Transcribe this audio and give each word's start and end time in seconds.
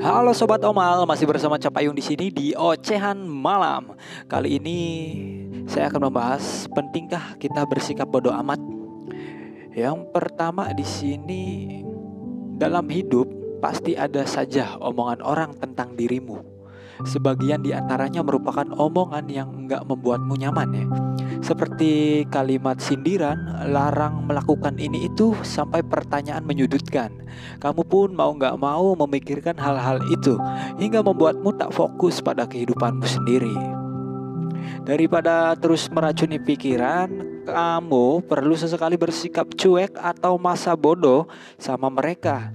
Halo 0.00 0.32
sobat 0.32 0.64
Omal, 0.64 1.04
masih 1.04 1.28
bersama 1.28 1.60
Capayung 1.60 1.92
di 1.92 2.00
sini 2.00 2.32
di 2.32 2.56
Ocehan 2.56 3.28
Malam. 3.28 3.92
Kali 4.24 4.56
ini 4.56 4.80
saya 5.68 5.92
akan 5.92 6.08
membahas 6.08 6.64
pentingkah 6.72 7.36
kita 7.36 7.68
bersikap 7.68 8.08
bodoh 8.08 8.32
amat. 8.40 8.56
Yang 9.76 10.08
pertama 10.08 10.72
di 10.72 10.86
sini 10.86 11.44
dalam 12.56 12.88
hidup 12.88 13.28
pasti 13.60 13.92
ada 13.92 14.24
saja 14.24 14.80
omongan 14.80 15.20
orang 15.20 15.50
tentang 15.60 15.92
dirimu. 15.92 16.51
Sebagian 17.02 17.66
di 17.66 17.74
antaranya 17.74 18.22
merupakan 18.22 18.66
omongan 18.66 19.26
yang 19.26 19.48
enggak 19.50 19.82
membuatmu 19.86 20.38
nyaman 20.38 20.68
ya. 20.74 20.86
Seperti 21.42 22.22
kalimat 22.30 22.78
sindiran, 22.78 23.66
larang 23.66 24.22
melakukan 24.30 24.78
ini 24.78 25.10
itu 25.10 25.34
sampai 25.42 25.82
pertanyaan 25.82 26.46
menyudutkan. 26.46 27.10
Kamu 27.58 27.82
pun 27.82 28.14
mau 28.14 28.30
nggak 28.30 28.54
mau 28.62 28.94
memikirkan 28.94 29.58
hal-hal 29.58 29.98
itu 30.14 30.38
hingga 30.78 31.02
membuatmu 31.02 31.50
tak 31.58 31.74
fokus 31.74 32.22
pada 32.22 32.46
kehidupanmu 32.46 33.02
sendiri. 33.02 33.56
Daripada 34.86 35.58
terus 35.58 35.90
meracuni 35.90 36.38
pikiran, 36.38 37.10
kamu 37.42 38.22
perlu 38.30 38.54
sesekali 38.54 38.94
bersikap 38.94 39.50
cuek 39.58 39.98
atau 39.98 40.38
masa 40.38 40.78
bodoh 40.78 41.26
sama 41.58 41.90
mereka. 41.90 42.54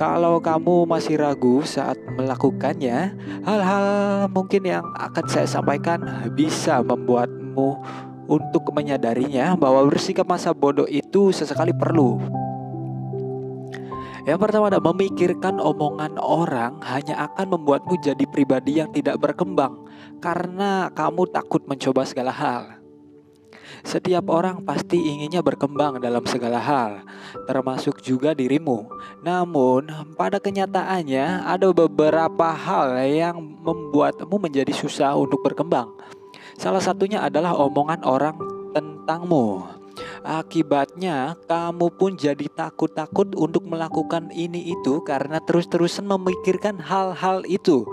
Kalau 0.00 0.40
kamu 0.40 0.88
masih 0.88 1.20
ragu 1.20 1.60
saat 1.60 2.00
melakukannya, 2.16 3.12
hal-hal 3.44 3.86
mungkin 4.32 4.64
yang 4.64 4.80
akan 4.96 5.28
saya 5.28 5.44
sampaikan 5.44 6.00
bisa 6.32 6.80
membuatmu 6.80 7.76
untuk 8.24 8.64
menyadarinya 8.72 9.60
bahwa 9.60 9.84
bersikap 9.92 10.24
masa 10.24 10.56
bodoh 10.56 10.88
itu 10.88 11.36
sesekali 11.36 11.76
perlu. 11.76 12.16
Yang 14.24 14.40
pertama 14.40 14.72
adalah 14.72 14.88
memikirkan 14.88 15.60
omongan 15.60 16.16
orang 16.16 16.80
hanya 16.80 17.28
akan 17.28 17.60
membuatmu 17.60 18.00
jadi 18.00 18.24
pribadi 18.24 18.80
yang 18.80 18.88
tidak 18.96 19.20
berkembang 19.20 19.84
karena 20.24 20.88
kamu 20.96 21.28
takut 21.28 21.60
mencoba 21.68 22.08
segala 22.08 22.32
hal. 22.32 22.79
Setiap 23.80 24.28
orang 24.28 24.62
pasti 24.62 25.00
inginnya 25.00 25.40
berkembang 25.40 25.98
dalam 25.98 26.22
segala 26.28 26.60
hal, 26.60 27.02
termasuk 27.48 28.04
juga 28.04 28.36
dirimu. 28.36 28.86
Namun, 29.24 29.88
pada 30.14 30.38
kenyataannya 30.38 31.48
ada 31.48 31.68
beberapa 31.72 32.52
hal 32.52 33.00
yang 33.08 33.36
membuatmu 33.40 34.36
menjadi 34.36 34.70
susah 34.70 35.16
untuk 35.16 35.40
berkembang. 35.42 35.90
Salah 36.60 36.84
satunya 36.84 37.24
adalah 37.24 37.56
omongan 37.56 38.04
orang 38.04 38.36
tentangmu. 38.76 39.64
Akibatnya, 40.20 41.36
kamu 41.48 41.86
pun 41.96 42.16
jadi 42.16 42.46
takut-takut 42.52 43.32
untuk 43.36 43.64
melakukan 43.64 44.28
ini 44.32 44.72
itu 44.76 45.00
karena 45.00 45.40
terus-terusan 45.40 46.04
memikirkan 46.04 46.76
hal-hal 46.76 47.44
itu. 47.48 47.88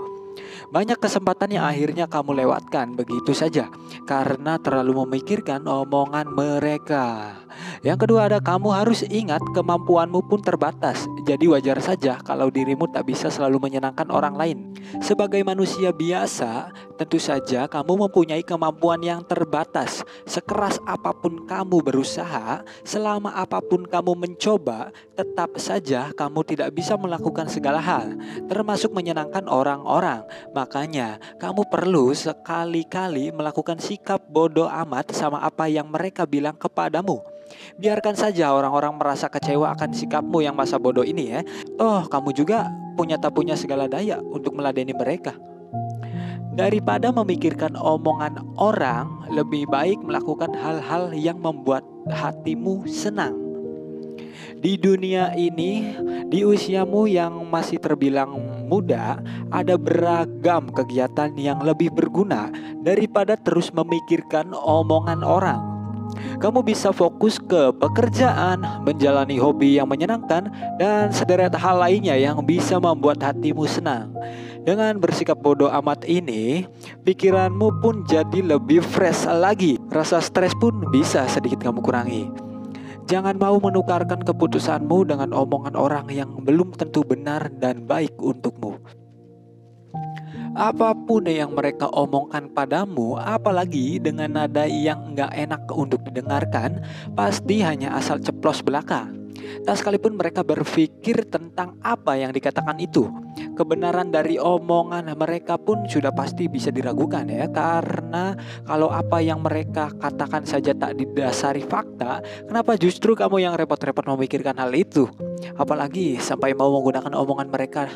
Banyak 0.68 0.98
kesempatan 0.98 1.54
yang 1.54 1.64
akhirnya 1.64 2.10
kamu 2.10 2.44
lewatkan 2.44 2.98
begitu 2.98 3.32
saja 3.32 3.70
karena 4.04 4.58
terlalu 4.58 5.06
memikirkan 5.06 5.64
omongan 5.64 6.28
mereka. 6.34 7.38
Yang 7.82 8.06
kedua 8.06 8.30
ada 8.30 8.38
kamu 8.38 8.68
harus 8.74 9.02
ingat 9.06 9.42
kemampuanmu 9.54 10.26
pun 10.26 10.40
terbatas. 10.42 11.06
Jadi 11.26 11.46
wajar 11.50 11.78
saja 11.82 12.18
kalau 12.22 12.50
dirimu 12.50 12.90
tak 12.90 13.06
bisa 13.08 13.30
selalu 13.30 13.58
menyenangkan 13.62 14.08
orang 14.10 14.34
lain. 14.34 14.58
Sebagai 15.02 15.42
manusia 15.44 15.92
biasa, 15.92 16.72
tentu 16.96 17.20
saja 17.20 17.66
kamu 17.68 18.08
mempunyai 18.08 18.42
kemampuan 18.42 19.02
yang 19.02 19.20
terbatas. 19.26 20.02
Sekeras 20.24 20.80
apa 20.86 21.12
pun 21.12 21.44
kamu 21.46 21.82
berusaha, 21.82 22.62
selama 22.82 23.34
apa 23.34 23.60
pun 23.62 23.84
kamu 23.84 24.16
mencoba, 24.16 24.90
tetap 25.14 25.58
saja 25.60 26.10
kamu 26.14 26.42
tidak 26.46 26.72
bisa 26.74 26.96
melakukan 26.96 27.46
segala 27.50 27.78
hal, 27.82 28.16
termasuk 28.46 28.90
menyenangkan 28.94 29.46
orang-orang. 29.46 30.24
Makanya, 30.56 31.20
kamu 31.36 31.68
perlu 31.68 32.10
sekali-kali 32.16 33.30
melakukan 33.30 33.76
sikap 33.78 34.24
bodoh 34.28 34.68
amat 34.68 35.12
sama 35.12 35.44
apa 35.44 35.68
yang 35.68 35.88
mereka 35.88 36.24
bilang 36.24 36.56
kepadamu. 36.56 37.20
Biarkan 37.80 38.16
saja 38.16 38.52
orang-orang 38.52 38.96
merasa 38.96 39.28
kecewa 39.28 39.72
akan 39.72 39.92
sikapmu 39.92 40.44
yang 40.44 40.56
masa 40.56 40.76
bodoh 40.76 41.04
ini 41.04 41.32
ya. 41.32 41.40
Oh, 41.80 42.04
kamu 42.04 42.32
juga 42.36 42.68
punya 42.96 43.16
tak 43.16 43.36
punya 43.36 43.54
segala 43.56 43.88
daya 43.88 44.20
untuk 44.20 44.56
meladeni 44.56 44.92
mereka. 44.92 45.36
Daripada 46.58 47.14
memikirkan 47.14 47.78
omongan 47.78 48.42
orang, 48.58 49.30
lebih 49.30 49.70
baik 49.70 50.02
melakukan 50.02 50.50
hal-hal 50.58 51.14
yang 51.14 51.38
membuat 51.38 51.86
hatimu 52.10 52.82
senang. 52.90 53.38
Di 54.58 54.74
dunia 54.74 55.38
ini, 55.38 55.94
di 56.26 56.42
usiamu 56.42 57.06
yang 57.06 57.46
masih 57.46 57.78
terbilang 57.78 58.57
muda, 58.68 59.18
ada 59.48 59.80
beragam 59.80 60.68
kegiatan 60.68 61.32
yang 61.40 61.64
lebih 61.64 61.88
berguna 61.88 62.52
daripada 62.84 63.34
terus 63.34 63.72
memikirkan 63.72 64.52
omongan 64.52 65.24
orang. 65.24 65.78
Kamu 66.38 66.64
bisa 66.64 66.94
fokus 66.94 67.36
ke 67.36 67.74
pekerjaan, 67.76 68.62
menjalani 68.86 69.36
hobi 69.36 69.76
yang 69.76 69.90
menyenangkan, 69.90 70.48
dan 70.80 71.12
sederet 71.12 71.52
hal 71.52 71.82
lainnya 71.82 72.16
yang 72.16 72.40
bisa 72.46 72.80
membuat 72.80 73.20
hatimu 73.20 73.68
senang. 73.68 74.14
Dengan 74.64 75.00
bersikap 75.00 75.40
bodoh 75.40 75.72
amat 75.80 76.04
ini, 76.04 76.68
pikiranmu 77.04 77.80
pun 77.80 78.04
jadi 78.04 78.44
lebih 78.44 78.84
fresh 78.84 79.24
lagi. 79.24 79.80
Rasa 79.88 80.20
stres 80.20 80.52
pun 80.60 80.84
bisa 80.92 81.24
sedikit 81.28 81.64
kamu 81.64 81.80
kurangi. 81.80 82.47
Jangan 83.08 83.40
mau 83.40 83.56
menukarkan 83.56 84.20
keputusanmu 84.20 85.08
dengan 85.08 85.32
omongan 85.32 85.72
orang 85.80 86.12
yang 86.12 86.44
belum 86.44 86.76
tentu 86.76 87.00
benar 87.00 87.48
dan 87.56 87.88
baik 87.88 88.12
untukmu. 88.20 88.76
Apa 90.52 90.92
pun 90.92 91.24
yang 91.24 91.56
mereka 91.56 91.88
omongkan 91.88 92.52
padamu, 92.52 93.16
apalagi 93.16 93.96
dengan 93.96 94.36
nada 94.36 94.68
yang 94.68 95.16
enggak 95.16 95.32
enak 95.32 95.64
untuk 95.72 96.04
didengarkan, 96.04 96.84
pasti 97.16 97.64
hanya 97.64 97.96
asal 97.96 98.20
ceplos 98.20 98.60
belaka. 98.60 99.08
Tak 99.62 99.74
sekalipun 99.78 100.16
mereka 100.16 100.40
berpikir 100.42 101.28
tentang 101.28 101.76
apa 101.84 102.16
yang 102.16 102.32
dikatakan 102.32 102.80
itu, 102.80 103.06
kebenaran 103.54 104.08
dari 104.08 104.40
omongan 104.40 105.12
mereka 105.14 105.60
pun 105.60 105.84
sudah 105.84 106.10
pasti 106.14 106.48
bisa 106.48 106.72
diragukan 106.72 107.28
ya. 107.28 107.46
Karena 107.50 108.32
kalau 108.64 108.88
apa 108.88 109.20
yang 109.20 109.44
mereka 109.44 109.92
katakan 109.96 110.48
saja 110.48 110.72
tak 110.72 110.96
didasari 110.96 111.62
fakta 111.64 112.24
kenapa 112.48 112.78
justru 112.80 113.12
kamu 113.12 113.44
yang 113.44 113.54
repot-repot 113.58 114.06
memikirkan 114.16 114.56
hal 114.56 114.72
itu? 114.72 115.06
Apalagi 115.58 116.18
sampai 116.18 116.56
mau 116.56 116.72
menggunakan 116.72 117.12
omongan 117.12 117.48
mereka 117.52 117.90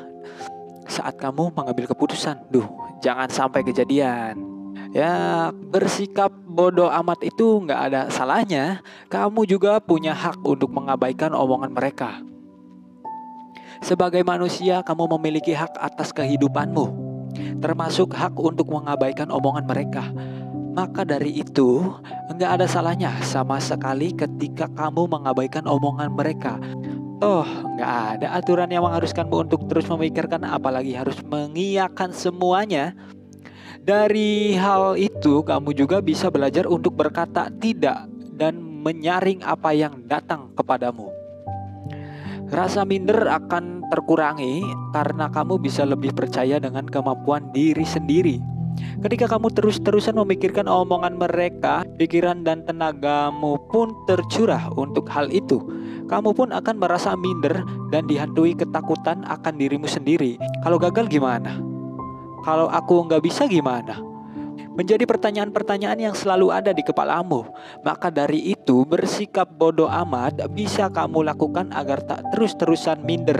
saat 0.86 1.16
kamu 1.16 1.56
mengambil 1.56 1.88
keputusan. 1.88 2.52
Duh 2.52 2.66
jangan 3.02 3.26
sampai 3.26 3.66
kejadian 3.66 4.51
Ya 4.92 5.48
bersikap 5.72 6.28
bodoh 6.44 6.92
amat 6.92 7.24
itu 7.24 7.64
nggak 7.64 7.80
ada 7.80 8.00
salahnya 8.12 8.84
Kamu 9.08 9.48
juga 9.48 9.80
punya 9.80 10.12
hak 10.12 10.44
untuk 10.44 10.68
mengabaikan 10.68 11.32
omongan 11.32 11.72
mereka 11.72 12.20
sebagai 13.82 14.22
manusia, 14.22 14.78
kamu 14.86 15.18
memiliki 15.18 15.50
hak 15.50 15.74
atas 15.74 16.14
kehidupanmu, 16.14 16.86
termasuk 17.58 18.14
hak 18.14 18.38
untuk 18.38 18.70
mengabaikan 18.70 19.26
omongan 19.26 19.66
mereka. 19.66 20.06
Maka 20.72 21.02
dari 21.02 21.42
itu, 21.42 21.82
enggak 22.30 22.62
ada 22.62 22.66
salahnya 22.70 23.10
sama 23.26 23.58
sekali 23.58 24.14
ketika 24.14 24.70
kamu 24.70 25.10
mengabaikan 25.10 25.66
omongan 25.66 26.14
mereka. 26.14 26.62
Toh, 27.18 27.44
enggak 27.74 28.22
ada 28.22 28.38
aturan 28.38 28.70
yang 28.70 28.86
mengharuskanmu 28.86 29.50
untuk 29.50 29.66
terus 29.66 29.90
memikirkan 29.90 30.46
apalagi 30.46 30.94
harus 30.94 31.18
mengiyakan 31.26 32.14
semuanya. 32.14 32.94
Dari 33.80 34.52
hal 34.60 35.00
itu, 35.00 35.40
kamu 35.40 35.72
juga 35.72 36.04
bisa 36.04 36.28
belajar 36.28 36.68
untuk 36.68 36.92
berkata 36.92 37.48
tidak 37.56 38.04
dan 38.36 38.60
menyaring 38.82 39.40
apa 39.46 39.72
yang 39.72 40.04
datang 40.04 40.52
kepadamu. 40.58 41.08
Rasa 42.52 42.84
minder 42.84 43.32
akan 43.32 43.88
terkurangi 43.88 44.60
karena 44.92 45.32
kamu 45.32 45.56
bisa 45.56 45.88
lebih 45.88 46.12
percaya 46.12 46.60
dengan 46.60 46.84
kemampuan 46.84 47.48
diri 47.56 47.86
sendiri. 47.86 48.36
Ketika 49.00 49.24
kamu 49.24 49.52
terus-terusan 49.56 50.20
memikirkan 50.20 50.68
omongan 50.68 51.16
mereka, 51.16 51.80
pikiran 51.96 52.44
dan 52.44 52.64
tenagamu 52.68 53.56
pun 53.72 53.96
tercurah 54.04 54.68
untuk 54.76 55.08
hal 55.08 55.32
itu. 55.32 55.64
Kamu 56.12 56.36
pun 56.36 56.52
akan 56.52 56.76
merasa 56.76 57.16
minder 57.16 57.64
dan 57.88 58.04
dihantui 58.04 58.52
ketakutan 58.52 59.24
akan 59.24 59.54
dirimu 59.56 59.88
sendiri. 59.88 60.36
Kalau 60.60 60.76
gagal 60.76 61.08
gimana? 61.08 61.71
Kalau 62.42 62.66
aku 62.68 63.06
nggak 63.06 63.22
bisa 63.22 63.46
gimana? 63.46 64.12
menjadi 64.72 65.04
pertanyaan-pertanyaan 65.04 66.00
yang 66.00 66.14
selalu 66.16 66.48
ada 66.48 66.72
di 66.72 66.80
kepalamu. 66.80 67.44
Maka 67.84 68.08
dari 68.08 68.56
itu, 68.56 68.88
bersikap 68.88 69.52
bodoh 69.52 69.88
amat 69.88 70.40
bisa 70.52 70.88
kamu 70.88 71.28
lakukan 71.28 71.70
agar 71.76 72.00
tak 72.04 72.24
terus-terusan 72.32 73.04
minder. 73.04 73.38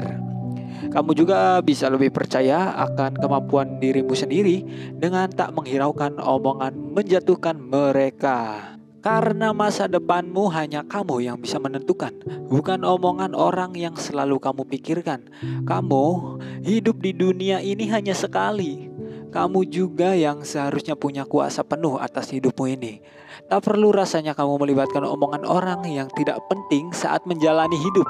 Kamu 0.93 1.17
juga 1.17 1.63
bisa 1.65 1.89
lebih 1.89 2.13
percaya 2.13 2.75
akan 2.77 3.17
kemampuan 3.17 3.81
dirimu 3.81 4.13
sendiri 4.13 4.67
dengan 4.93 5.31
tak 5.31 5.57
menghiraukan 5.57 6.21
omongan 6.21 6.75
menjatuhkan 6.93 7.57
mereka. 7.57 8.69
Karena 9.03 9.51
masa 9.51 9.91
depanmu 9.91 10.47
hanya 10.55 10.87
kamu 10.87 11.27
yang 11.27 11.39
bisa 11.43 11.59
menentukan, 11.59 12.15
bukan 12.47 12.87
omongan 12.87 13.35
orang 13.35 13.75
yang 13.75 13.99
selalu 13.99 14.39
kamu 14.39 14.63
pikirkan. 14.63 15.27
Kamu 15.67 16.39
hidup 16.63 17.03
di 17.03 17.11
dunia 17.11 17.59
ini 17.59 17.91
hanya 17.91 18.15
sekali. 18.15 18.92
Kamu 19.33 19.65
juga 19.65 20.13
yang 20.13 20.45
seharusnya 20.45 20.93
punya 20.93 21.25
kuasa 21.25 21.65
penuh 21.65 21.97
atas 21.97 22.29
hidupmu 22.37 22.69
ini. 22.69 23.01
Tak 23.49 23.65
perlu 23.65 23.89
rasanya 23.89 24.37
kamu 24.37 24.61
melibatkan 24.61 25.09
omongan 25.09 25.49
orang 25.49 25.81
yang 25.89 26.13
tidak 26.13 26.37
penting 26.53 26.93
saat 26.93 27.25
menjalani 27.25 27.81
hidup. 27.81 28.05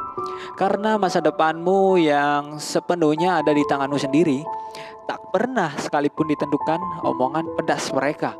Karena 0.58 0.98
masa 0.98 1.22
depanmu 1.22 1.94
yang 2.02 2.58
sepenuhnya 2.58 3.38
ada 3.38 3.54
di 3.54 3.62
tanganmu 3.62 4.02
sendiri, 4.02 4.42
tak 5.06 5.22
pernah 5.30 5.70
sekalipun 5.78 6.26
ditentukan 6.26 6.82
omongan 7.06 7.46
pedas 7.54 7.94
mereka. 7.94 8.34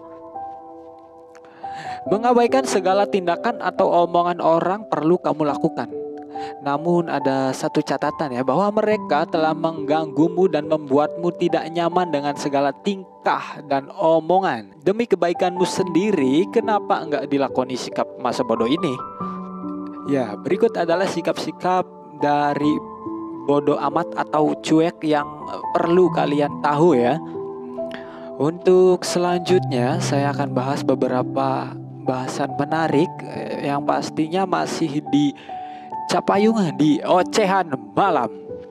Mengabaikan 2.10 2.66
segala 2.66 3.06
tindakan 3.06 3.62
atau 3.62 3.94
omongan 4.10 4.42
orang 4.42 4.90
perlu 4.90 5.22
kamu 5.22 5.46
lakukan. 5.46 6.01
Namun 6.62 7.10
ada 7.10 7.50
satu 7.50 7.82
catatan 7.82 8.34
ya 8.34 8.42
bahwa 8.46 8.82
mereka 8.82 9.26
telah 9.26 9.52
mengganggumu 9.52 10.46
dan 10.46 10.70
membuatmu 10.70 11.34
tidak 11.38 11.66
nyaman 11.74 12.10
dengan 12.10 12.34
segala 12.38 12.70
tingkah 12.82 13.60
dan 13.66 13.90
omongan. 13.98 14.74
Demi 14.82 15.06
kebaikanmu 15.06 15.66
sendiri, 15.66 16.46
kenapa 16.54 17.02
enggak 17.02 17.26
dilakoni 17.30 17.74
sikap 17.74 18.06
masa 18.22 18.46
bodoh 18.46 18.70
ini? 18.70 18.94
Ya, 20.10 20.34
berikut 20.34 20.74
adalah 20.74 21.06
sikap-sikap 21.06 21.86
dari 22.18 22.74
bodoh 23.46 23.78
amat 23.78 24.14
atau 24.14 24.54
cuek 24.62 25.02
yang 25.02 25.26
perlu 25.74 26.10
kalian 26.10 26.62
tahu 26.62 26.98
ya. 26.98 27.18
Untuk 28.42 29.06
selanjutnya 29.06 30.02
saya 30.02 30.34
akan 30.34 30.50
bahas 30.56 30.82
beberapa 30.82 31.70
bahasan 32.02 32.50
menarik 32.58 33.10
eh, 33.22 33.70
yang 33.70 33.86
pastinya 33.86 34.42
masih 34.42 34.98
di 35.14 35.30
Capayung 36.12 36.76
di 36.76 37.00
Ocehan 37.00 37.72
Malam. 37.96 38.41